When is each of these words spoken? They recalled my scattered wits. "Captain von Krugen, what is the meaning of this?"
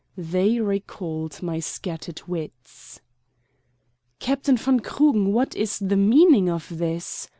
They 0.17 0.59
recalled 0.59 1.43
my 1.43 1.59
scattered 1.59 2.23
wits. 2.27 3.01
"Captain 4.17 4.57
von 4.57 4.79
Krugen, 4.79 5.27
what 5.31 5.55
is 5.55 5.77
the 5.77 5.95
meaning 5.95 6.49
of 6.49 6.67
this?" 6.75 7.29